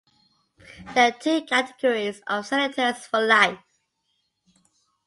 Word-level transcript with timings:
There 0.95 1.11
are 1.11 1.11
two 1.19 1.43
categories 1.45 2.23
of 2.25 2.47
senators 2.47 3.05
for 3.05 3.21
life. 3.21 3.59